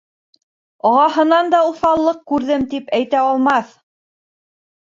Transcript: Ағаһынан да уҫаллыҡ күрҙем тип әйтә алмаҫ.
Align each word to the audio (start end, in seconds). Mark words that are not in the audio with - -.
Ағаһынан 0.91 1.51
да 1.55 1.59
уҫаллыҡ 1.73 2.25
күрҙем 2.33 2.67
тип 2.73 2.91
әйтә 3.03 3.23
алмаҫ. 3.29 3.79